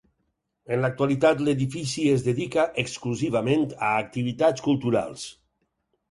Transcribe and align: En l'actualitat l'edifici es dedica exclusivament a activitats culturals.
En 0.75 0.79
l'actualitat 0.83 1.41
l'edifici 1.47 2.05
es 2.13 2.23
dedica 2.27 2.63
exclusivament 2.83 3.67
a 3.89 3.91
activitats 4.07 4.65
culturals. 4.69 5.27